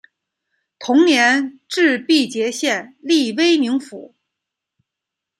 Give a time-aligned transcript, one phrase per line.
[0.79, 4.15] 同年置毕节县隶威宁府。